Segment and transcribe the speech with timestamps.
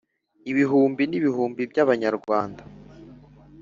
[0.51, 2.63] ibihumbi n'ibihumbi by'abanyarwanda,